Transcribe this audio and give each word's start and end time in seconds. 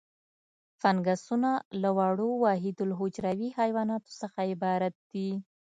فنګسونه 0.81 1.51
له 1.81 1.89
وړو 1.97 2.29
وحیدالحجروي 2.43 3.49
موجوداتو 3.59 4.11
څخه 4.21 4.39
عبارت 4.51 4.95
دي. 5.11 5.29